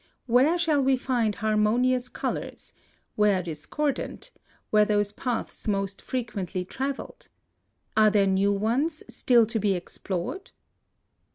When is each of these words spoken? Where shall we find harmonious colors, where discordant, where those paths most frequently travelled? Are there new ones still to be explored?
Where 0.25 0.57
shall 0.57 0.81
we 0.81 0.97
find 0.97 1.35
harmonious 1.35 2.09
colors, 2.09 2.73
where 3.15 3.43
discordant, 3.43 4.31
where 4.71 4.83
those 4.83 5.11
paths 5.11 5.67
most 5.67 6.01
frequently 6.01 6.65
travelled? 6.65 7.29
Are 7.95 8.09
there 8.09 8.25
new 8.25 8.51
ones 8.51 9.03
still 9.07 9.45
to 9.45 9.59
be 9.59 9.75
explored? 9.75 10.49